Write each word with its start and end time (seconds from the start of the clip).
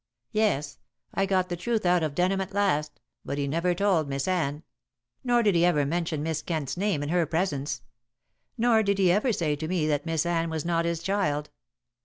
"Yes. 0.31 0.79
I 1.13 1.27
got 1.27 1.49
the 1.49 1.55
truth 1.55 1.85
out 1.85 2.01
of 2.01 2.15
Denham 2.15 2.41
at 2.41 2.53
last, 2.55 2.99
but 3.23 3.37
he 3.37 3.47
never 3.47 3.75
told 3.75 4.09
Miss 4.09 4.27
Anne; 4.27 4.63
nor 5.23 5.43
did 5.43 5.53
he 5.53 5.63
ever 5.63 5.85
mention 5.85 6.23
Miss 6.23 6.41
Kent's 6.41 6.75
name 6.75 7.03
in 7.03 7.09
her 7.09 7.27
presence; 7.27 7.83
nor 8.57 8.81
did 8.81 8.97
he 8.97 9.11
ever 9.11 9.31
say 9.31 9.55
to 9.55 9.67
me 9.67 9.85
that 9.85 10.07
Miss 10.07 10.25
Anne 10.25 10.49
was 10.49 10.65
not 10.65 10.85
his 10.85 11.03
child. 11.03 11.51